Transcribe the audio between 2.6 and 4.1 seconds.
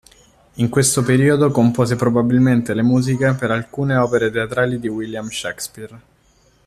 le musiche per alcune